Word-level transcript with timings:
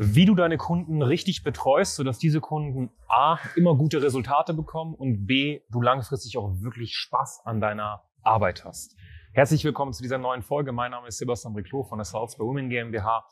Wie 0.00 0.26
du 0.26 0.36
deine 0.36 0.58
Kunden 0.58 1.02
richtig 1.02 1.42
betreust, 1.42 1.96
sodass 1.96 2.20
diese 2.20 2.40
Kunden 2.40 2.90
A, 3.08 3.36
immer 3.56 3.74
gute 3.74 4.00
Resultate 4.00 4.54
bekommen 4.54 4.94
und 4.94 5.26
B, 5.26 5.62
du 5.70 5.80
langfristig 5.80 6.38
auch 6.38 6.52
wirklich 6.60 6.94
Spaß 6.94 7.40
an 7.44 7.60
deiner 7.60 8.04
Arbeit 8.22 8.64
hast. 8.64 8.94
Herzlich 9.32 9.64
willkommen 9.64 9.92
zu 9.92 10.04
dieser 10.04 10.18
neuen 10.18 10.42
Folge. 10.42 10.70
Mein 10.70 10.92
Name 10.92 11.08
ist 11.08 11.18
Sebastian 11.18 11.56
Riclo 11.56 11.82
von 11.82 11.98
der 11.98 12.04
South 12.04 12.36
by 12.36 12.44
Women 12.44 12.70
GmbH. 12.70 13.26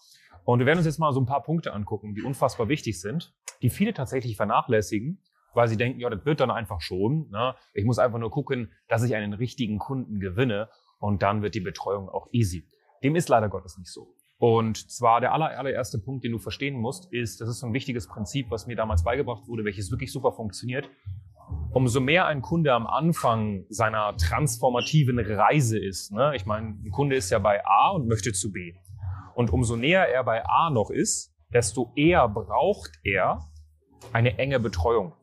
Und 0.44 0.58
wir 0.58 0.66
werden 0.66 0.78
uns 0.78 0.86
jetzt 0.86 0.98
mal 0.98 1.12
so 1.12 1.20
ein 1.20 1.26
paar 1.26 1.44
Punkte 1.44 1.72
angucken, 1.72 2.16
die 2.16 2.22
unfassbar 2.22 2.68
wichtig 2.68 3.00
sind, 3.00 3.32
die 3.62 3.70
viele 3.70 3.94
tatsächlich 3.94 4.34
vernachlässigen 4.34 5.22
weil 5.54 5.68
sie 5.68 5.78
denken, 5.78 6.00
ja, 6.00 6.10
das 6.10 6.26
wird 6.26 6.40
dann 6.40 6.50
einfach 6.50 6.82
schon. 6.82 7.30
Ne? 7.30 7.54
Ich 7.72 7.86
muss 7.86 7.98
einfach 7.98 8.18
nur 8.18 8.30
gucken, 8.30 8.72
dass 8.88 9.02
ich 9.02 9.14
einen 9.14 9.32
richtigen 9.32 9.78
Kunden 9.78 10.20
gewinne 10.20 10.68
und 10.98 11.22
dann 11.22 11.40
wird 11.40 11.54
die 11.54 11.60
Betreuung 11.60 12.10
auch 12.10 12.28
easy. 12.30 12.68
Dem 13.02 13.16
ist 13.16 13.30
leider 13.30 13.48
Gottes 13.48 13.78
nicht 13.78 13.90
so. 13.90 14.14
Und 14.38 14.90
zwar 14.90 15.20
der 15.20 15.32
aller, 15.32 15.58
allererste 15.58 15.98
Punkt, 15.98 16.24
den 16.24 16.32
du 16.32 16.38
verstehen 16.38 16.78
musst, 16.78 17.10
ist, 17.12 17.40
das 17.40 17.48
ist 17.48 17.60
so 17.60 17.66
ein 17.66 17.72
wichtiges 17.72 18.06
Prinzip, 18.06 18.50
was 18.50 18.66
mir 18.66 18.76
damals 18.76 19.02
beigebracht 19.02 19.48
wurde, 19.48 19.64
welches 19.64 19.90
wirklich 19.90 20.12
super 20.12 20.32
funktioniert. 20.32 20.90
Umso 21.70 22.00
mehr 22.00 22.26
ein 22.26 22.42
Kunde 22.42 22.72
am 22.72 22.86
Anfang 22.86 23.64
seiner 23.68 24.16
transformativen 24.16 25.18
Reise 25.18 25.78
ist, 25.78 26.12
ne? 26.12 26.32
ich 26.34 26.44
meine, 26.44 26.68
ein 26.84 26.90
Kunde 26.90 27.16
ist 27.16 27.30
ja 27.30 27.38
bei 27.38 27.64
A 27.64 27.90
und 27.90 28.08
möchte 28.08 28.32
zu 28.32 28.52
B. 28.52 28.74
Und 29.34 29.50
umso 29.50 29.76
näher 29.76 30.08
er 30.08 30.24
bei 30.24 30.44
A 30.44 30.70
noch 30.70 30.90
ist, 30.90 31.34
desto 31.52 31.92
eher 31.94 32.28
braucht 32.28 32.90
er 33.04 33.40
eine 34.12 34.38
enge 34.38 34.60
Betreuung 34.60 35.14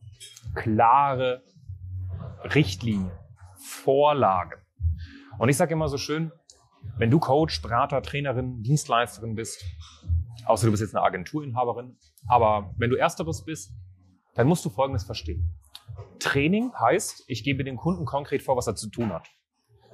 klare 0.53 1.44
Richtlinien, 2.44 3.11
Vorlagen. 3.58 4.59
Und 5.39 5.50
ich 5.50 5.58
sage 5.58 5.73
immer 5.73 5.88
so 5.88 5.98
schön, 5.98 6.31
wenn 6.98 7.09
du 7.09 7.20
Coach, 7.20 7.62
Berater, 7.62 8.02
Trainerin, 8.02 8.62
Dienstleisterin 8.62 9.36
bist, 9.36 9.64
außer 10.45 10.66
du 10.66 10.72
bist 10.72 10.81
jetzt 10.81 10.95
eine 10.95 11.03
Agenturinhaberin, 11.03 11.98
aber 12.28 12.73
wenn 12.78 12.89
du 12.89 12.95
ersteres 12.95 13.44
bist, 13.44 13.73
dann 14.36 14.48
musst 14.48 14.66
du 14.66 14.70
Folgendes 14.70 15.04
verstehen. 15.04 15.50
Training 16.20 16.72
heißt, 16.73 17.26
ich 17.28 17.44
gebe 17.44 17.64
dem 17.64 17.78
Kunden 17.78 18.06
konkret 18.06 18.42
vor, 18.42 18.56
was 18.56 18.67
er 18.67 18.76
zu 18.76 18.89
tun 18.89 19.11
hat. 19.11 19.28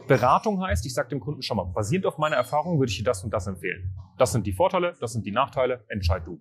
Beratung 0.07 0.61
heißt, 0.61 0.85
ich 0.85 0.93
sage 0.93 1.09
dem 1.09 1.19
Kunden 1.19 1.41
schon 1.41 1.57
mal, 1.57 1.65
basierend 1.65 2.05
auf 2.05 2.17
meiner 2.17 2.35
Erfahrung 2.35 2.79
würde 2.79 2.91
ich 2.91 2.97
dir 2.97 3.03
das 3.03 3.23
und 3.23 3.31
das 3.31 3.47
empfehlen. 3.47 3.93
Das 4.17 4.31
sind 4.31 4.47
die 4.47 4.53
Vorteile, 4.53 4.95
das 4.99 5.13
sind 5.13 5.25
die 5.25 5.31
Nachteile, 5.31 5.85
entscheid 5.89 6.25
du. 6.25 6.39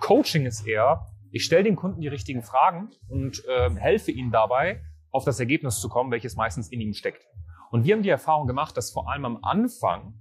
Coaching 0.00 0.46
ist 0.46 0.66
eher, 0.66 1.06
ich 1.32 1.44
stelle 1.44 1.64
dem 1.64 1.76
Kunden 1.76 2.00
die 2.00 2.08
richtigen 2.08 2.42
Fragen 2.42 2.90
und 3.08 3.44
äh, 3.46 3.70
helfe 3.76 4.10
ihnen 4.10 4.30
dabei, 4.30 4.82
auf 5.10 5.24
das 5.24 5.40
Ergebnis 5.40 5.80
zu 5.80 5.88
kommen, 5.88 6.10
welches 6.10 6.36
meistens 6.36 6.68
in 6.68 6.80
ihm 6.80 6.94
steckt. 6.94 7.26
Und 7.70 7.84
wir 7.84 7.94
haben 7.94 8.02
die 8.02 8.08
Erfahrung 8.08 8.46
gemacht, 8.46 8.76
dass 8.76 8.90
vor 8.90 9.10
allem 9.10 9.24
am 9.24 9.38
Anfang 9.42 10.14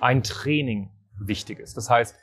ein 0.00 0.22
Training 0.22 0.90
wichtig 1.18 1.58
ist. 1.58 1.76
Das 1.76 1.90
heißt, 1.90 2.16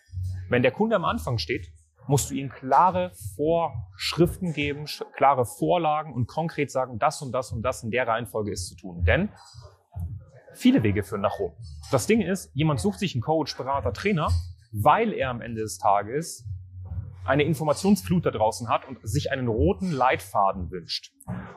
wenn 0.49 0.63
der 0.63 0.71
Kunde 0.71 0.95
am 0.95 1.05
Anfang 1.05 1.37
steht, 1.37 1.71
musst 2.07 2.31
du 2.31 2.35
ihm 2.35 2.49
klare 2.49 3.11
Vorschriften 3.35 4.53
geben, 4.53 4.85
klare 5.15 5.45
Vorlagen 5.45 6.13
und 6.13 6.27
konkret 6.27 6.71
sagen, 6.71 6.97
das 6.97 7.21
und 7.21 7.31
das 7.31 7.51
und 7.51 7.61
das 7.61 7.83
in 7.83 7.91
der 7.91 8.07
Reihenfolge 8.07 8.51
ist 8.51 8.67
zu 8.67 8.75
tun. 8.75 9.03
Denn 9.03 9.29
viele 10.53 10.81
Wege 10.83 11.03
führen 11.03 11.21
nach 11.21 11.37
Rom. 11.37 11.53
Das 11.91 12.07
Ding 12.07 12.21
ist, 12.21 12.49
jemand 12.55 12.79
sucht 12.79 12.99
sich 12.99 13.13
einen 13.13 13.21
Coach, 13.21 13.55
Berater, 13.57 13.93
Trainer, 13.93 14.31
weil 14.71 15.13
er 15.13 15.29
am 15.29 15.41
Ende 15.41 15.61
des 15.61 15.77
Tages 15.77 16.45
eine 17.27 17.43
Informationsflut 17.43 18.25
da 18.25 18.31
draußen 18.31 18.69
hat 18.69 18.87
und 18.87 18.99
sich 19.03 19.31
einen 19.31 19.47
roten 19.47 19.91
Leitfaden 19.91 20.71
wünscht. 20.71 21.11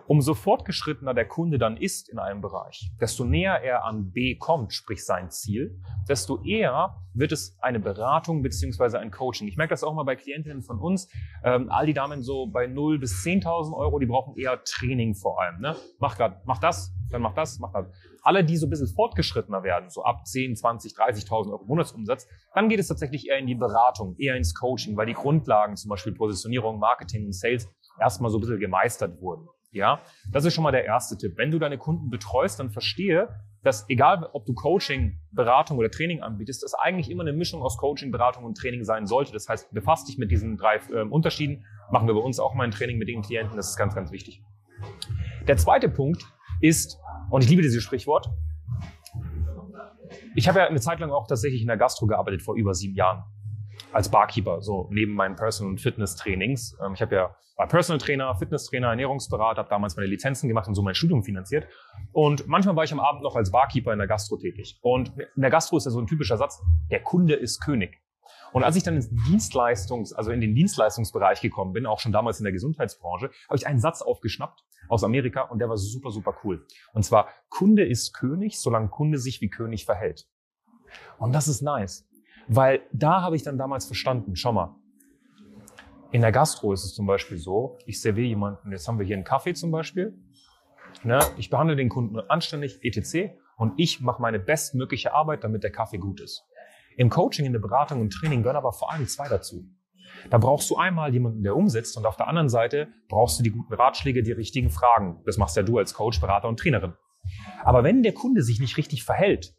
Umso 0.07 0.35
fortgeschrittener 0.35 1.15
der 1.15 1.29
Kunde 1.29 1.59
dann 1.59 1.77
ist 1.77 2.09
in 2.09 2.19
einem 2.19 2.41
Bereich, 2.41 2.91
desto 3.01 3.25
näher 3.25 3.63
er 3.63 3.85
an 3.85 4.11
B 4.11 4.37
kommt, 4.37 4.73
sprich 4.73 5.05
sein 5.05 5.31
Ziel, 5.31 5.81
desto 6.09 6.43
eher 6.43 6.97
wird 7.15 7.33
es 7.33 7.57
eine 7.61 7.79
Beratung 7.79 8.43
beziehungsweise 8.43 8.99
ein 8.99 9.11
Coaching. 9.11 9.47
Ich 9.47 9.57
merke 9.57 9.71
das 9.71 9.85
auch 9.85 9.95
mal 9.95 10.03
bei 10.03 10.17
Klientinnen 10.17 10.63
von 10.63 10.79
uns. 10.81 11.09
Ähm, 11.45 11.71
all 11.71 11.87
die 11.87 11.95
Damen 11.95 12.23
so 12.23 12.47
bei 12.47 12.67
0 12.67 12.99
bis 12.99 13.25
10.000 13.25 13.77
Euro, 13.77 13.99
die 14.01 14.07
brauchen 14.07 14.37
eher 14.37 14.63
Training 14.65 15.15
vor 15.15 15.41
allem. 15.41 15.61
Ne? 15.61 15.77
Mach 16.01 16.17
grad, 16.17 16.45
mach 16.47 16.59
das, 16.59 16.93
dann 17.11 17.23
mach 17.23 17.35
das, 17.35 17.59
mach 17.59 17.73
das. 17.73 17.87
Alle, 18.23 18.45
die 18.45 18.57
so 18.57 18.67
ein 18.67 18.71
bisschen 18.71 18.89
fortgeschrittener 18.89 19.63
werden, 19.63 19.91
so 19.91 20.05
ab 20.05 20.27
10, 20.27 20.57
20, 20.57 20.93
30.000 20.93 21.51
Euro 21.51 21.65
Monatsumsatz, 21.65 22.27
dann 22.55 22.69
geht 22.69 22.81
es 22.81 22.89
tatsächlich 22.89 23.29
eher 23.29 23.39
in 23.39 23.47
die 23.47 23.55
Beratung, 23.55 24.17
eher 24.19 24.37
ins 24.37 24.55
Coaching, 24.55 24.97
weil 24.97 25.07
die 25.07 25.15
Grundlagen, 25.15 25.77
zum 25.77 25.89
Beispiel 25.89 26.13
Positionierung, 26.13 26.79
Marketing 26.79 27.27
und 27.27 27.35
Sales, 27.35 27.69
erstmal 27.99 28.31
so 28.31 28.39
ein 28.39 28.41
bisschen 28.41 28.61
gemeistert 28.61 29.21
wurden. 29.21 29.49
Ja, 29.73 30.01
das 30.33 30.45
ist 30.45 30.55
schon 30.55 30.65
mal 30.65 30.73
der 30.73 30.85
erste 30.85 31.17
Tipp. 31.17 31.35
Wenn 31.37 31.53
du 31.53 31.61
deine 31.61 31.79
Kunden 31.79 32.11
betreust, 32.11 32.59
dann 32.59 32.71
verstehe, 32.71 33.29
dass 33.63 33.89
egal 33.89 34.29
ob 34.33 34.45
du 34.47 34.55
Coaching, 34.55 35.21
Beratung 35.31 35.79
oder 35.79 35.91
Training 35.91 36.23
anbietest, 36.23 36.65
dass 36.65 36.75
eigentlich 36.75 37.09
immer 37.11 37.23
eine 37.23 37.33
Mischung 37.33 37.63
aus 37.63 37.77
Coaching, 37.77 38.11
Beratung 38.11 38.45
und 38.45 38.57
Training 38.57 38.83
sein 38.83 39.07
sollte. 39.07 39.33
Das 39.33 39.49
heißt, 39.49 39.73
befasst 39.73 40.09
dich 40.09 40.19
mit 40.19 40.31
diesen 40.31 40.57
drei 40.57 40.81
äh, 40.91 41.03
Unterschieden. 41.03 41.65
Machen 41.93 42.09
wir 42.09 42.15
bei 42.15 42.21
uns 42.21 42.41
auch 42.41 42.55
mal 42.55 42.65
ein 42.65 42.73
Training 42.73 42.99
mit 42.99 43.09
den 43.09 43.23
Klienten. 43.23 43.57
Das 43.57 43.71
ist 43.71 43.77
ganz, 43.77 43.95
ganz 43.95 44.11
wichtig. 44.11 44.43
Der 45.47 45.57
zweite 45.57 45.89
Punkt 45.89 46.25
ist, 46.61 46.99
und 47.31 47.45
ich 47.45 47.51
liebe 47.51 47.63
dieses 47.63 47.83
Sprichwort. 47.83 48.31
Ich 50.35 50.49
habe 50.49 50.59
ja 50.61 50.67
eine 50.67 50.81
Zeit 50.81 51.01
lang 51.01 51.11
auch 51.11 51.27
tatsächlich 51.27 51.61
in 51.61 51.69
der 51.69 51.77
Gastro 51.77 52.07
gearbeitet, 52.07 52.43
vor 52.43 52.57
über 52.57 52.75
sieben 52.75 52.95
Jahren. 52.95 53.25
Als 53.93 54.09
Barkeeper, 54.09 54.61
so 54.61 54.89
neben 54.91 55.15
meinen 55.15 55.37
Personal- 55.37 55.73
und 55.73 55.81
Fitness-Trainings. 55.81 56.77
Ähm, 56.85 56.95
ich 56.95 57.03
habe 57.03 57.15
ja 57.15 57.35
war 57.61 57.69
Personal 57.69 57.99
Trainer, 57.99 58.35
Fitnesstrainer, 58.37 58.89
Ernährungsberater, 58.89 59.59
habe 59.59 59.69
damals 59.69 59.95
meine 59.95 60.09
Lizenzen 60.09 60.49
gemacht 60.49 60.67
und 60.67 60.75
so 60.75 60.81
mein 60.81 60.95
Studium 60.95 61.23
finanziert. 61.23 61.69
Und 62.11 62.49
manchmal 62.49 62.75
war 62.75 62.85
ich 62.85 62.93
am 62.93 63.01
Abend 63.01 63.23
noch 63.23 63.37
als 63.37 63.51
Barkeeper 63.51 63.93
in 63.93 63.99
der 63.99 64.09
Gastro 64.09 64.39
tätig. 64.39 64.79
Und 64.81 65.13
in 65.37 65.43
der 65.43 65.51
Gastro 65.51 65.77
ist 65.77 65.85
ja 65.85 65.91
so 65.91 66.01
ein 66.01 66.07
typischer 66.07 66.39
Satz, 66.39 66.63
der 66.91 67.03
Kunde 67.03 67.35
ist 67.35 67.61
König. 67.61 68.00
Und 68.53 68.65
als 68.65 68.77
ich 68.77 68.83
dann 68.83 68.97
ins 68.97 69.11
Dienstleistungs-, 69.11 70.15
also 70.15 70.31
in 70.31 70.41
den 70.41 70.55
Dienstleistungsbereich 70.55 71.41
gekommen 71.41 71.73
bin, 71.73 71.87
auch 71.87 72.01
schon 72.01 72.13
damals 72.13 72.41
in 72.41 72.45
der 72.45 72.53
Gesundheitsbranche, 72.53 73.31
habe 73.49 73.57
ich 73.57 73.67
einen 73.67 73.81
Satz 73.81 74.03
aufgeschnappt 74.03 74.65
aus 74.89 75.05
Amerika 75.05 75.43
und 75.43 75.59
der 75.59 75.69
war 75.69 75.77
super, 75.77 76.11
super 76.11 76.37
cool. 76.45 76.67
Und 76.93 77.05
zwar, 77.05 77.29
Kunde 77.49 77.85
ist 77.85 78.13
König, 78.13 78.61
solange 78.61 78.89
Kunde 78.89 79.19
sich 79.19 79.41
wie 79.41 79.49
König 79.49 79.85
verhält. 79.85 80.29
Und 81.19 81.33
das 81.33 81.49
ist 81.49 81.63
nice. 81.63 82.09
Weil 82.49 82.83
da 82.93 83.23
habe 83.23 83.37
ich 83.37 83.43
dann 83.43 83.59
damals 83.59 83.87
verstanden, 83.87 84.35
schau 84.35 84.53
mal, 84.53 84.75
in 86.11 86.23
der 86.23 86.33
Gastro 86.33 86.73
ist 86.73 86.85
es 86.85 86.95
zum 86.95 87.07
Beispiel 87.07 87.39
so, 87.39 87.79
ich 87.87 88.01
serviere 88.01 88.27
jemanden, 88.27 88.73
jetzt 88.73 88.89
haben 88.89 88.99
wir 88.99 89.07
hier 89.07 89.15
einen 89.15 89.25
Kaffee 89.25 89.55
zum 89.55 89.71
Beispiel, 89.71 90.19
ne, 91.05 91.21
ich 91.37 91.51
behandle 91.51 91.77
den 91.77 91.89
Kunden 91.89 92.19
anständig, 92.19 92.81
etc. 92.83 93.33
Und 93.57 93.75
ich 93.77 94.01
mache 94.01 94.21
meine 94.21 94.41
bestmögliche 94.41 95.15
Arbeit, 95.15 95.45
damit 95.45 95.63
der 95.63 95.71
Kaffee 95.71 95.99
gut 95.99 96.21
ist. 96.21 96.45
Im 96.97 97.11
Coaching, 97.11 97.47
in 97.47 97.53
der 97.53 97.61
Beratung 97.61 98.01
und 98.01 98.13
Training 98.13 98.43
gehören 98.43 98.57
aber 98.57 98.73
vor 98.73 98.93
allem 98.93 99.07
zwei 99.07 99.29
dazu. 99.29 99.65
Da 100.29 100.39
brauchst 100.39 100.69
du 100.71 100.77
einmal 100.77 101.13
jemanden, 101.13 101.43
der 101.43 101.57
umsetzt 101.57 101.97
und 101.97 102.07
auf 102.07 102.17
der 102.17 102.29
anderen 102.29 102.49
Seite 102.49 102.89
brauchst 103.09 103.39
du 103.39 103.43
die 103.43 103.51
guten 103.51 103.73
Ratschläge, 103.73 104.23
die 104.23 104.33
richtigen 104.33 104.71
Fragen. 104.71 105.23
Das 105.25 105.39
machst 105.39 105.57
ja 105.57 105.63
du 105.63 105.79
als 105.79 105.95
Coach, 105.95 106.21
Berater 106.21 106.49
und 106.49 106.59
Trainerin. 106.59 106.95
Aber 107.63 107.85
wenn 107.85 108.03
der 108.03 108.13
Kunde 108.13 108.43
sich 108.43 108.61
nicht 108.61 108.77
richtig 108.77 109.05
verhält, 109.05 109.55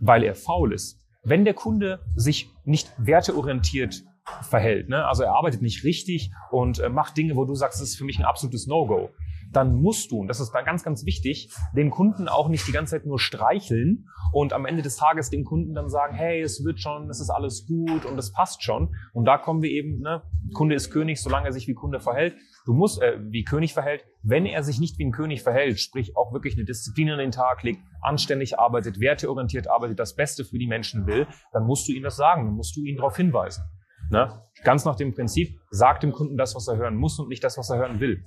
weil 0.00 0.22
er 0.22 0.34
faul 0.34 0.72
ist, 0.72 1.00
wenn 1.22 1.44
der 1.44 1.54
Kunde 1.54 2.00
sich 2.14 2.50
nicht 2.64 2.92
werteorientiert 2.98 4.04
verhält, 4.42 4.88
ne? 4.88 5.06
also 5.06 5.22
er 5.22 5.32
arbeitet 5.32 5.62
nicht 5.62 5.84
richtig 5.84 6.30
und 6.50 6.78
äh, 6.78 6.88
macht 6.88 7.16
Dinge, 7.16 7.36
wo 7.36 7.44
du 7.44 7.54
sagst, 7.54 7.80
das 7.80 7.90
ist 7.90 7.96
für 7.96 8.04
mich 8.04 8.18
ein 8.18 8.24
absolutes 8.24 8.66
No-Go, 8.66 9.10
dann 9.52 9.74
musst 9.74 10.10
du, 10.10 10.18
und 10.18 10.28
das 10.28 10.40
ist 10.40 10.52
da 10.52 10.62
ganz, 10.62 10.82
ganz 10.82 11.04
wichtig, 11.06 11.50
den 11.74 11.90
Kunden 11.90 12.28
auch 12.28 12.48
nicht 12.48 12.66
die 12.66 12.72
ganze 12.72 12.96
Zeit 12.96 13.06
nur 13.06 13.18
streicheln 13.18 14.06
und 14.32 14.52
am 14.52 14.66
Ende 14.66 14.82
des 14.82 14.96
Tages 14.96 15.30
dem 15.30 15.44
Kunden 15.44 15.74
dann 15.74 15.88
sagen, 15.88 16.14
hey, 16.14 16.40
es 16.40 16.64
wird 16.64 16.80
schon, 16.80 17.08
es 17.08 17.20
ist 17.20 17.30
alles 17.30 17.66
gut 17.66 18.04
und 18.04 18.18
es 18.18 18.32
passt 18.32 18.62
schon. 18.62 18.94
Und 19.12 19.24
da 19.24 19.38
kommen 19.38 19.62
wir 19.62 19.70
eben, 19.70 20.00
ne, 20.00 20.22
Kunde 20.52 20.74
ist 20.74 20.90
König, 20.90 21.22
solange 21.22 21.46
er 21.46 21.52
sich 21.52 21.68
wie 21.68 21.74
Kunde 21.74 22.00
verhält. 22.00 22.36
Du 22.66 22.72
musst, 22.72 23.00
äh, 23.00 23.18
wie 23.30 23.44
König 23.44 23.72
verhält, 23.72 24.04
wenn 24.22 24.44
er 24.44 24.62
sich 24.62 24.80
nicht 24.80 24.98
wie 24.98 25.04
ein 25.04 25.12
König 25.12 25.42
verhält, 25.42 25.78
sprich 25.78 26.16
auch 26.16 26.32
wirklich 26.32 26.54
eine 26.54 26.64
Disziplin 26.64 27.10
an 27.10 27.18
den 27.18 27.30
Tag 27.30 27.62
legt, 27.62 27.80
anständig 28.02 28.58
arbeitet, 28.58 29.00
werteorientiert 29.00 29.68
arbeitet, 29.68 29.98
das 29.98 30.16
Beste 30.16 30.44
für 30.44 30.58
die 30.58 30.66
Menschen 30.66 31.06
will, 31.06 31.26
dann 31.52 31.64
musst 31.64 31.88
du 31.88 31.92
ihm 31.92 32.02
das 32.02 32.16
sagen, 32.16 32.46
dann 32.46 32.54
musst 32.54 32.76
du 32.76 32.84
ihn 32.84 32.96
darauf 32.96 33.16
hinweisen. 33.16 33.64
Ne? 34.10 34.42
Ganz 34.64 34.84
nach 34.84 34.96
dem 34.96 35.14
Prinzip, 35.14 35.58
sag 35.70 36.00
dem 36.00 36.12
Kunden 36.12 36.36
das, 36.36 36.54
was 36.54 36.68
er 36.68 36.76
hören 36.76 36.96
muss 36.96 37.18
und 37.18 37.28
nicht 37.28 37.42
das, 37.42 37.58
was 37.58 37.70
er 37.70 37.78
hören 37.78 38.00
will. 38.00 38.24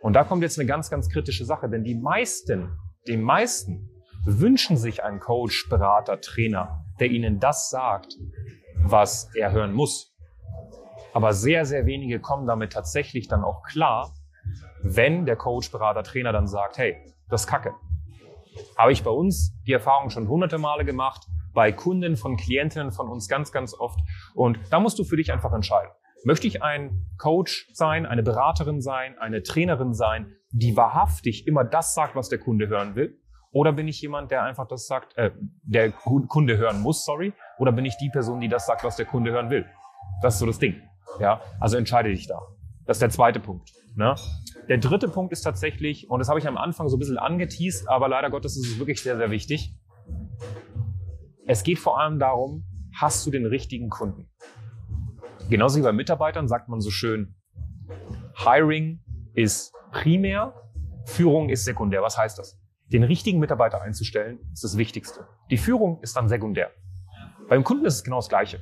Und 0.00 0.14
da 0.14 0.24
kommt 0.24 0.42
jetzt 0.42 0.58
eine 0.58 0.66
ganz, 0.66 0.90
ganz 0.90 1.08
kritische 1.08 1.44
Sache, 1.44 1.68
denn 1.68 1.84
die 1.84 1.94
meisten, 1.94 2.78
die 3.06 3.16
meisten 3.16 3.90
wünschen 4.24 4.76
sich 4.76 5.02
einen 5.04 5.20
Coach, 5.20 5.68
Berater, 5.68 6.20
Trainer, 6.20 6.84
der 6.98 7.08
ihnen 7.08 7.38
das 7.38 7.70
sagt, 7.70 8.16
was 8.82 9.34
er 9.34 9.52
hören 9.52 9.72
muss. 9.72 10.14
Aber 11.12 11.32
sehr, 11.32 11.64
sehr 11.64 11.86
wenige 11.86 12.20
kommen 12.20 12.46
damit 12.46 12.72
tatsächlich 12.72 13.28
dann 13.28 13.44
auch 13.44 13.62
klar, 13.62 14.14
wenn 14.82 15.26
der 15.26 15.36
Coach, 15.36 15.70
Berater, 15.70 16.02
Trainer 16.02 16.32
dann 16.32 16.46
sagt, 16.46 16.78
hey, 16.78 16.96
das 17.28 17.42
ist 17.42 17.46
Kacke. 17.46 17.74
Habe 18.76 18.92
ich 18.92 19.02
bei 19.02 19.10
uns 19.10 19.54
die 19.66 19.72
Erfahrung 19.72 20.10
schon 20.10 20.28
hunderte 20.28 20.58
Male 20.58 20.84
gemacht, 20.84 21.26
bei 21.52 21.72
Kunden 21.72 22.16
von 22.16 22.36
Klientinnen 22.36 22.92
von 22.92 23.08
uns 23.08 23.28
ganz, 23.28 23.52
ganz 23.52 23.74
oft. 23.74 23.98
Und 24.34 24.58
da 24.70 24.80
musst 24.80 24.98
du 24.98 25.04
für 25.04 25.16
dich 25.16 25.32
einfach 25.32 25.52
entscheiden. 25.52 25.92
Möchte 26.24 26.46
ich 26.46 26.62
ein 26.62 27.06
Coach 27.16 27.68
sein, 27.72 28.04
eine 28.04 28.22
Beraterin 28.22 28.80
sein, 28.80 29.16
eine 29.18 29.42
Trainerin 29.42 29.94
sein, 29.94 30.32
die 30.50 30.76
wahrhaftig 30.76 31.46
immer 31.46 31.64
das 31.64 31.94
sagt, 31.94 32.14
was 32.14 32.28
der 32.28 32.38
Kunde 32.38 32.68
hören 32.68 32.94
will? 32.94 33.18
Oder 33.52 33.72
bin 33.72 33.88
ich 33.88 34.00
jemand, 34.00 34.30
der 34.30 34.44
einfach 34.44 34.68
das 34.68 34.86
sagt, 34.86 35.16
äh, 35.16 35.30
der 35.62 35.90
Kunde 35.90 36.56
hören 36.56 36.82
muss, 36.82 37.04
sorry? 37.04 37.32
Oder 37.58 37.72
bin 37.72 37.84
ich 37.84 37.96
die 37.96 38.10
Person, 38.10 38.40
die 38.40 38.48
das 38.48 38.66
sagt, 38.66 38.84
was 38.84 38.96
der 38.96 39.06
Kunde 39.06 39.32
hören 39.32 39.50
will? 39.50 39.66
Das 40.22 40.34
ist 40.34 40.40
so 40.40 40.46
das 40.46 40.58
Ding. 40.58 40.76
Ja, 41.18 41.40
also 41.58 41.76
entscheide 41.76 42.10
dich 42.10 42.26
da. 42.28 42.38
Das 42.84 42.98
ist 42.98 43.02
der 43.02 43.10
zweite 43.10 43.40
Punkt. 43.40 43.72
Ne? 43.96 44.14
Der 44.68 44.78
dritte 44.78 45.08
Punkt 45.08 45.32
ist 45.32 45.42
tatsächlich, 45.42 46.10
und 46.10 46.20
das 46.20 46.28
habe 46.28 46.38
ich 46.38 46.46
am 46.46 46.56
Anfang 46.56 46.88
so 46.88 46.96
ein 46.96 47.00
bisschen 47.00 47.18
angeteased, 47.18 47.88
aber 47.88 48.08
leider 48.08 48.30
Gottes 48.30 48.56
ist 48.56 48.66
es 48.66 48.78
wirklich 48.78 49.02
sehr, 49.02 49.16
sehr 49.16 49.30
wichtig. 49.30 49.74
Es 51.46 51.64
geht 51.64 51.78
vor 51.78 51.98
allem 51.98 52.18
darum, 52.18 52.64
hast 52.94 53.26
du 53.26 53.30
den 53.30 53.46
richtigen 53.46 53.88
Kunden? 53.88 54.28
Genauso 55.50 55.80
wie 55.80 55.82
bei 55.82 55.92
Mitarbeitern 55.92 56.46
sagt 56.46 56.68
man 56.68 56.80
so 56.80 56.90
schön, 56.90 57.34
Hiring 58.36 59.00
ist 59.34 59.72
primär, 59.90 60.54
Führung 61.06 61.48
ist 61.48 61.64
sekundär. 61.64 62.02
Was 62.02 62.16
heißt 62.16 62.38
das? 62.38 62.60
Den 62.86 63.02
richtigen 63.02 63.40
Mitarbeiter 63.40 63.82
einzustellen 63.82 64.38
ist 64.52 64.62
das 64.62 64.78
Wichtigste. 64.78 65.26
Die 65.50 65.58
Führung 65.58 66.00
ist 66.02 66.16
dann 66.16 66.28
sekundär. 66.28 66.70
Beim 67.48 67.64
Kunden 67.64 67.84
ist 67.84 67.94
es 67.94 68.04
genau 68.04 68.18
das 68.18 68.28
Gleiche. 68.28 68.60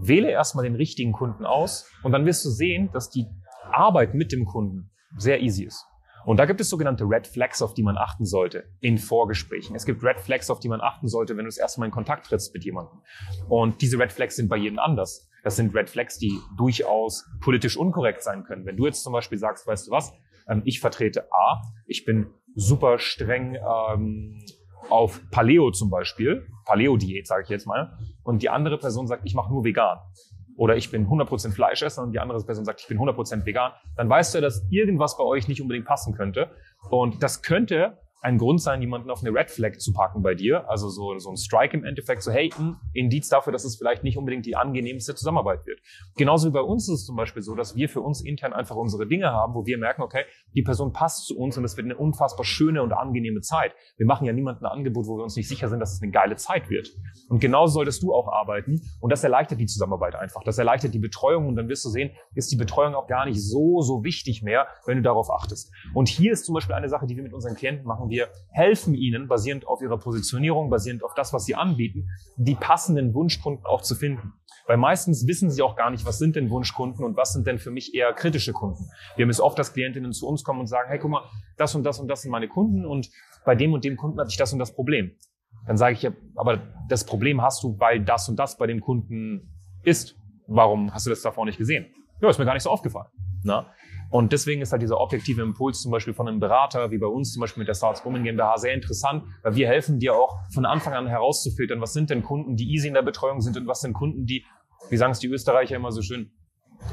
Wähle 0.00 0.30
erstmal 0.30 0.64
den 0.64 0.74
richtigen 0.74 1.12
Kunden 1.12 1.46
aus 1.46 1.88
und 2.02 2.10
dann 2.10 2.26
wirst 2.26 2.44
du 2.44 2.50
sehen, 2.50 2.90
dass 2.92 3.08
die 3.10 3.28
Arbeit 3.70 4.14
mit 4.14 4.32
dem 4.32 4.46
Kunden 4.46 4.90
sehr 5.16 5.42
easy 5.42 5.62
ist. 5.62 5.86
Und 6.24 6.38
da 6.38 6.46
gibt 6.46 6.60
es 6.60 6.70
sogenannte 6.70 7.04
Red 7.04 7.28
Flags, 7.28 7.62
auf 7.62 7.72
die 7.72 7.84
man 7.84 7.96
achten 7.96 8.24
sollte 8.24 8.64
in 8.80 8.98
Vorgesprächen. 8.98 9.76
Es 9.76 9.84
gibt 9.84 10.02
Red 10.02 10.18
Flags, 10.18 10.50
auf 10.50 10.58
die 10.58 10.68
man 10.68 10.80
achten 10.80 11.06
sollte, 11.06 11.36
wenn 11.36 11.44
du 11.44 11.50
das 11.50 11.58
erste 11.58 11.78
Mal 11.78 11.86
in 11.86 11.92
Kontakt 11.92 12.26
trittst 12.26 12.52
mit 12.52 12.64
jemandem. 12.64 13.00
Und 13.48 13.80
diese 13.80 13.96
Red 13.96 14.10
Flags 14.10 14.34
sind 14.34 14.48
bei 14.48 14.56
jedem 14.56 14.80
anders. 14.80 15.30
Das 15.44 15.56
sind 15.56 15.74
Red 15.74 15.90
Flags, 15.90 16.18
die 16.18 16.38
durchaus 16.56 17.24
politisch 17.40 17.76
unkorrekt 17.76 18.22
sein 18.22 18.44
können. 18.44 18.66
Wenn 18.66 18.76
du 18.76 18.86
jetzt 18.86 19.02
zum 19.02 19.12
Beispiel 19.12 19.38
sagst, 19.38 19.66
weißt 19.66 19.86
du 19.86 19.90
was, 19.92 20.12
ähm, 20.48 20.62
ich 20.64 20.80
vertrete 20.80 21.30
A, 21.32 21.62
ich 21.86 22.04
bin 22.04 22.26
super 22.54 22.98
streng 22.98 23.56
ähm, 23.56 24.42
auf 24.90 25.20
Paleo 25.30 25.70
zum 25.70 25.90
Beispiel, 25.90 26.46
Paleo-Diät 26.64 27.26
sage 27.26 27.44
ich 27.44 27.48
jetzt 27.48 27.66
mal, 27.66 27.96
und 28.22 28.42
die 28.42 28.48
andere 28.48 28.78
Person 28.78 29.06
sagt, 29.06 29.22
ich 29.24 29.34
mache 29.34 29.50
nur 29.52 29.64
vegan 29.64 29.98
oder 30.56 30.76
ich 30.76 30.90
bin 30.90 31.06
100% 31.06 31.52
Fleischesser 31.52 32.02
und 32.02 32.12
die 32.12 32.20
andere 32.20 32.42
Person 32.44 32.64
sagt, 32.64 32.80
ich 32.80 32.88
bin 32.88 32.98
100% 32.98 33.44
vegan, 33.44 33.72
dann 33.96 34.08
weißt 34.08 34.34
du, 34.34 34.40
dass 34.40 34.66
irgendwas 34.70 35.16
bei 35.16 35.24
euch 35.24 35.48
nicht 35.48 35.60
unbedingt 35.60 35.86
passen 35.86 36.14
könnte. 36.14 36.50
Und 36.90 37.22
das 37.22 37.42
könnte 37.42 37.98
ein 38.24 38.38
Grund 38.38 38.62
sein, 38.62 38.80
jemanden 38.80 39.10
auf 39.10 39.22
eine 39.22 39.34
Red 39.34 39.50
Flag 39.50 39.76
zu 39.78 39.92
packen 39.92 40.22
bei 40.22 40.34
dir. 40.34 40.68
Also 40.70 40.88
so, 40.88 41.18
so 41.18 41.28
ein 41.28 41.36
Strike 41.36 41.76
im 41.76 41.84
Endeffekt, 41.84 42.22
so 42.22 42.32
hey, 42.32 42.50
ein 42.56 42.58
hm, 42.58 42.76
Indiz 42.94 43.28
dafür, 43.28 43.52
dass 43.52 43.64
es 43.64 43.76
vielleicht 43.76 44.02
nicht 44.02 44.16
unbedingt 44.16 44.46
die 44.46 44.56
angenehmste 44.56 45.14
Zusammenarbeit 45.14 45.66
wird. 45.66 45.80
Genauso 46.16 46.48
wie 46.48 46.52
bei 46.52 46.62
uns 46.62 46.88
ist 46.88 47.00
es 47.00 47.04
zum 47.04 47.16
Beispiel 47.16 47.42
so, 47.42 47.54
dass 47.54 47.76
wir 47.76 47.86
für 47.86 48.00
uns 48.00 48.22
intern 48.22 48.54
einfach 48.54 48.76
unsere 48.76 49.06
Dinge 49.06 49.30
haben, 49.30 49.54
wo 49.54 49.66
wir 49.66 49.76
merken, 49.76 50.00
okay, 50.00 50.24
die 50.54 50.62
Person 50.62 50.94
passt 50.94 51.26
zu 51.26 51.38
uns 51.38 51.58
und 51.58 51.64
es 51.64 51.76
wird 51.76 51.84
eine 51.84 51.98
unfassbar 51.98 52.46
schöne 52.46 52.82
und 52.82 52.92
angenehme 52.92 53.42
Zeit. 53.42 53.74
Wir 53.98 54.06
machen 54.06 54.26
ja 54.26 54.32
niemandem 54.32 54.64
ein 54.64 54.72
Angebot, 54.72 55.06
wo 55.06 55.18
wir 55.18 55.22
uns 55.22 55.36
nicht 55.36 55.48
sicher 55.48 55.68
sind, 55.68 55.80
dass 55.80 55.92
es 55.92 56.00
eine 56.00 56.10
geile 56.10 56.36
Zeit 56.36 56.70
wird. 56.70 56.88
Und 57.28 57.40
genauso 57.40 57.74
solltest 57.74 58.02
du 58.02 58.14
auch 58.14 58.28
arbeiten 58.28 58.80
und 59.00 59.12
das 59.12 59.22
erleichtert 59.22 59.60
die 59.60 59.66
Zusammenarbeit 59.66 60.14
einfach. 60.14 60.42
Das 60.44 60.56
erleichtert 60.56 60.94
die 60.94 60.98
Betreuung 60.98 61.46
und 61.46 61.56
dann 61.56 61.68
wirst 61.68 61.84
du 61.84 61.90
sehen, 61.90 62.10
ist 62.34 62.50
die 62.50 62.56
Betreuung 62.56 62.94
auch 62.94 63.06
gar 63.06 63.26
nicht 63.26 63.42
so, 63.42 63.82
so 63.82 64.02
wichtig 64.02 64.42
mehr, 64.42 64.66
wenn 64.86 64.96
du 64.96 65.02
darauf 65.02 65.30
achtest. 65.30 65.70
Und 65.92 66.08
hier 66.08 66.32
ist 66.32 66.46
zum 66.46 66.54
Beispiel 66.54 66.74
eine 66.74 66.88
Sache, 66.88 67.06
die 67.06 67.16
wir 67.16 67.22
mit 67.22 67.34
unseren 67.34 67.54
Klienten 67.54 67.86
machen 67.86 68.08
wir 68.14 68.28
helfen 68.50 68.94
ihnen, 68.94 69.26
basierend 69.26 69.66
auf 69.66 69.82
ihrer 69.82 69.98
Positionierung, 69.98 70.70
basierend 70.70 71.02
auf 71.02 71.14
das, 71.14 71.32
was 71.32 71.44
sie 71.44 71.56
anbieten, 71.56 72.08
die 72.36 72.54
passenden 72.54 73.12
Wunschkunden 73.12 73.66
auch 73.66 73.82
zu 73.82 73.96
finden. 73.96 74.34
Weil 74.66 74.76
meistens 74.76 75.26
wissen 75.26 75.50
sie 75.50 75.62
auch 75.62 75.74
gar 75.74 75.90
nicht, 75.90 76.06
was 76.06 76.18
sind 76.18 76.36
denn 76.36 76.48
Wunschkunden 76.48 77.04
und 77.04 77.16
was 77.16 77.32
sind 77.32 77.46
denn 77.46 77.58
für 77.58 77.72
mich 77.72 77.94
eher 77.94 78.12
kritische 78.12 78.52
Kunden. 78.52 78.88
Wir 79.16 79.24
haben 79.24 79.30
es 79.30 79.40
oft, 79.40 79.58
dass 79.58 79.72
Klientinnen 79.72 80.12
zu 80.12 80.28
uns 80.28 80.44
kommen 80.44 80.60
und 80.60 80.68
sagen, 80.68 80.88
hey, 80.88 80.98
guck 80.98 81.10
mal, 81.10 81.28
das 81.56 81.74
und 81.74 81.82
das 81.82 81.98
und 81.98 82.06
das 82.06 82.22
sind 82.22 82.30
meine 82.30 82.48
Kunden 82.48 82.86
und 82.86 83.10
bei 83.44 83.56
dem 83.56 83.72
und 83.72 83.84
dem 83.84 83.96
Kunden 83.96 84.18
hatte 84.20 84.30
ich 84.30 84.36
das 84.36 84.52
und 84.52 84.60
das 84.60 84.72
Problem. 84.72 85.10
Dann 85.66 85.76
sage 85.76 85.94
ich 85.94 86.02
ja, 86.02 86.12
aber 86.36 86.62
das 86.88 87.04
Problem 87.04 87.42
hast 87.42 87.64
du, 87.64 87.78
weil 87.80 88.04
das 88.04 88.28
und 88.28 88.38
das 88.38 88.56
bei 88.56 88.68
dem 88.68 88.80
Kunden 88.80 89.52
ist. 89.82 90.16
Warum 90.46 90.94
hast 90.94 91.06
du 91.06 91.10
das 91.10 91.22
davor 91.22 91.44
nicht 91.44 91.58
gesehen? 91.58 91.86
Ja, 92.20 92.30
ist 92.30 92.38
mir 92.38 92.44
gar 92.44 92.54
nicht 92.54 92.62
so 92.62 92.70
aufgefallen. 92.70 93.08
Na? 93.42 93.72
Und 94.14 94.32
deswegen 94.32 94.62
ist 94.62 94.70
halt 94.70 94.80
dieser 94.80 95.00
objektive 95.00 95.42
Impuls 95.42 95.82
zum 95.82 95.90
Beispiel 95.90 96.14
von 96.14 96.28
einem 96.28 96.38
Berater, 96.38 96.92
wie 96.92 96.98
bei 96.98 97.08
uns 97.08 97.32
zum 97.32 97.40
Beispiel 97.40 97.62
mit 97.62 97.66
der 97.66 97.74
Starts 97.74 98.04
Women 98.04 98.22
GmbH, 98.22 98.58
sehr 98.58 98.72
interessant, 98.72 99.24
weil 99.42 99.56
wir 99.56 99.66
helfen 99.66 99.98
dir 99.98 100.14
auch 100.14 100.38
von 100.52 100.66
Anfang 100.66 100.94
an 100.94 101.08
herauszufiltern, 101.08 101.80
was 101.80 101.94
sind 101.94 102.10
denn 102.10 102.22
Kunden, 102.22 102.54
die 102.54 102.70
easy 102.72 102.86
in 102.86 102.94
der 102.94 103.02
Betreuung 103.02 103.40
sind 103.40 103.56
und 103.56 103.66
was 103.66 103.80
sind 103.80 103.92
Kunden, 103.92 104.24
die, 104.24 104.44
wie 104.88 104.96
sagen 104.96 105.10
es 105.10 105.18
die 105.18 105.26
Österreicher 105.26 105.74
immer 105.74 105.90
so 105.90 106.00
schön, 106.00 106.30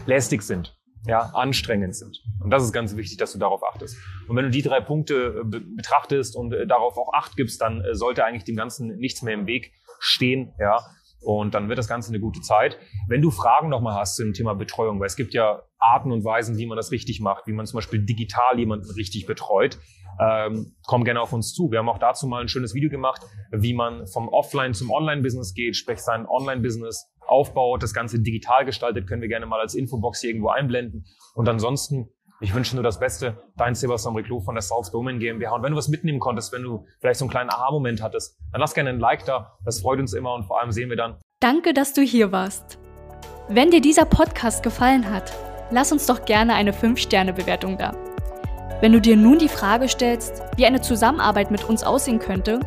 lästig 0.08 0.42
sind, 0.42 0.76
ja, 1.06 1.30
anstrengend 1.36 1.96
sind. 1.96 2.24
Und 2.40 2.50
das 2.50 2.64
ist 2.64 2.74
ganz 2.74 2.96
wichtig, 2.96 3.20
dass 3.20 3.34
du 3.34 3.38
darauf 3.38 3.64
achtest. 3.64 3.98
Und 4.28 4.36
wenn 4.36 4.46
du 4.46 4.50
die 4.50 4.64
drei 4.64 4.82
Punkte 4.82 5.44
äh, 5.44 5.60
betrachtest 5.76 6.36
und 6.36 6.52
äh, 6.54 6.66
darauf 6.66 6.98
auch 6.98 7.14
Acht 7.14 7.38
gibst, 7.38 7.62
dann 7.62 7.82
äh, 7.82 7.94
sollte 7.94 8.26
eigentlich 8.26 8.46
dem 8.46 8.56
Ganzen 8.56 8.98
nichts 8.98 9.22
mehr 9.22 9.36
im 9.36 9.46
Weg 9.46 9.74
stehen, 10.00 10.56
ja. 10.60 10.80
Und 11.22 11.54
dann 11.54 11.70
wird 11.70 11.78
das 11.78 11.88
Ganze 11.88 12.10
eine 12.10 12.20
gute 12.20 12.42
Zeit. 12.42 12.78
Wenn 13.08 13.22
du 13.22 13.30
Fragen 13.30 13.70
nochmal 13.70 13.96
hast 13.96 14.16
zu 14.16 14.24
dem 14.24 14.34
Thema 14.34 14.56
Betreuung, 14.56 15.00
weil 15.00 15.08
es 15.08 15.16
gibt 15.16 15.34
ja 15.34 15.62
Arten 15.78 16.12
und 16.12 16.24
Weisen, 16.24 16.58
wie 16.58 16.66
man 16.66 16.76
das 16.76 16.92
richtig 16.92 17.20
macht, 17.22 17.48
wie 17.48 17.54
man 17.54 17.66
zum 17.66 17.78
Beispiel 17.78 18.04
digital 18.04 18.58
jemanden 18.58 18.90
richtig 18.92 19.28
betreut, 19.28 19.78
ähm, 20.20 20.76
komm 20.86 21.04
gerne 21.04 21.22
auf 21.22 21.34
uns 21.34 21.54
zu. 21.54 21.72
Wir 21.72 21.80
haben 21.80 21.90
auch 21.90 22.00
dazu 22.00 22.28
mal 22.28 22.42
ein 22.42 22.48
schönes 22.48 22.74
Video 22.74 22.90
gemacht, 22.90 23.22
wie 23.52 23.74
man 23.74 24.08
vom 24.08 24.30
Offline 24.30 24.74
zum 24.74 24.92
Online-Business 24.92 25.54
geht, 25.54 25.76
sprich 25.76 26.00
sein 26.00 26.26
Online-Business 26.28 27.12
aufbaut, 27.28 27.82
das 27.82 27.94
Ganze 27.94 28.20
digital 28.20 28.66
gestaltet, 28.66 29.08
können 29.08 29.22
wir 29.22 29.30
gerne 29.30 29.46
mal 29.46 29.60
als 29.60 29.74
Infobox 29.74 30.22
hier 30.22 30.32
irgendwo 30.32 30.50
einblenden. 30.50 31.06
Und 31.34 31.48
ansonsten 31.48 32.10
ich 32.42 32.54
wünsche 32.56 32.76
nur 32.76 32.84
das 32.84 33.00
Beste. 33.00 33.38
Dein 33.56 33.76
Sebastian 33.76 34.16
Reclou 34.16 34.40
von 34.40 34.56
der 34.56 34.64
Bowman 34.92 35.20
GmbH. 35.20 35.54
Und 35.54 35.62
wenn 35.62 35.70
du 35.72 35.78
was 35.78 35.90
mitnehmen 35.90 36.20
konntest, 36.20 36.52
wenn 36.52 36.64
du 36.64 36.88
vielleicht 37.00 37.20
so 37.20 37.26
einen 37.26 37.30
kleinen 37.30 37.52
Aha-Moment 37.52 38.02
hattest, 38.02 38.36
dann 38.52 38.60
lass 38.60 38.74
gerne 38.74 38.90
ein 38.90 39.00
Like 39.00 39.24
da. 39.26 39.60
Das 39.64 39.82
freut 39.82 40.00
uns 40.00 40.14
immer 40.14 40.34
und 40.34 40.46
vor 40.46 40.60
allem 40.60 40.72
sehen 40.72 40.90
wir 40.90 40.98
dann. 40.98 41.18
Danke, 41.40 41.76
dass 41.76 41.94
du 41.94 42.02
hier 42.02 42.32
warst. 42.32 42.80
Wenn 43.48 43.70
dir 43.70 43.82
dieser 43.82 44.06
Podcast 44.06 44.64
gefallen 44.64 45.12
hat, 45.12 45.32
lass 45.70 45.92
uns 45.92 46.08
doch 46.08 46.26
gerne 46.26 46.56
eine 46.56 46.72
5-Sterne-Bewertung 46.72 47.78
da. 47.78 47.92
Wenn 48.80 48.94
du 48.94 49.02
dir 49.02 49.16
nun 49.16 49.38
die 49.38 49.48
Frage 49.48 49.88
stellst, 49.88 50.42
wie 50.56 50.66
eine 50.66 50.82
Zusammenarbeit 50.82 51.52
mit 51.52 51.70
uns 51.70 51.84
aussehen 51.84 52.18
könnte, 52.18 52.60